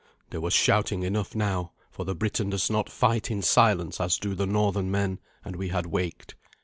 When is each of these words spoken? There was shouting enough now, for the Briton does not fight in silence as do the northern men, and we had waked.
There 0.31 0.41
was 0.41 0.53
shouting 0.55 1.03
enough 1.03 1.35
now, 1.35 1.73
for 1.91 2.05
the 2.05 2.15
Briton 2.15 2.49
does 2.49 2.71
not 2.71 2.89
fight 2.89 3.29
in 3.29 3.43
silence 3.43 4.01
as 4.01 4.17
do 4.17 4.33
the 4.33 4.47
northern 4.47 4.89
men, 4.89 5.19
and 5.45 5.55
we 5.55 5.67
had 5.69 5.85
waked. 5.85 6.33